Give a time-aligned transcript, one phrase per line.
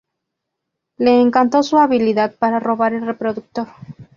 [0.97, 3.67] Le encantó su habilidad para robar el reproductor.